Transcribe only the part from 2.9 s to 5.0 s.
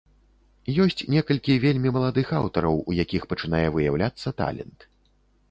у якіх пачынае выяўляцца талент.